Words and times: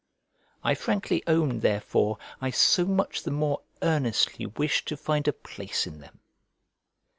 I 0.63 0.73
frankly 0.73 1.21
own 1.27 1.59
therefore 1.59 2.17
I 2.41 2.49
so 2.49 2.85
much 2.85 3.21
the 3.21 3.29
more 3.29 3.61
earnestly 3.83 4.47
wish 4.47 4.83
to 4.85 4.97
find 4.97 5.27
a 5.27 5.31
place 5.33 5.85
in 5.85 5.99
them. 5.99 6.21